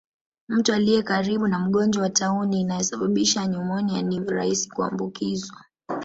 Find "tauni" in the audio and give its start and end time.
2.09-2.61